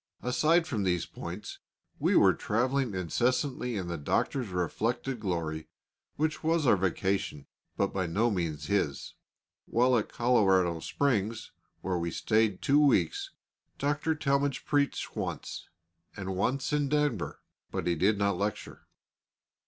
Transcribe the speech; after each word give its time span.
Aside 0.23 0.65
from 0.65 0.81
these 0.81 1.05
points, 1.05 1.59
we 1.99 2.15
were 2.15 2.33
travelling 2.33 2.95
incessantly 2.95 3.77
in 3.77 3.87
the 3.87 3.99
Doctor's 3.99 4.47
reflected 4.47 5.19
glory, 5.19 5.67
which 6.15 6.43
was 6.43 6.65
our 6.65 6.75
vacation, 6.75 7.45
but 7.77 7.93
by 7.93 8.07
no 8.07 8.31
means 8.31 8.65
his. 8.65 9.13
While 9.67 9.95
at 9.95 10.09
Colorado 10.11 10.79
Springs, 10.79 11.51
where 11.81 11.99
we 11.99 12.09
stayed 12.09 12.63
two 12.63 12.79
weeks, 12.83 13.29
Dr. 13.77 14.15
Talmage 14.15 14.65
preached 14.65 15.15
once, 15.15 15.67
and 16.17 16.35
once 16.35 16.73
in 16.73 16.89
Denver, 16.89 17.43
but 17.69 17.85
he 17.85 17.93
did 17.93 18.17
not 18.17 18.39
lecture. 18.39 18.87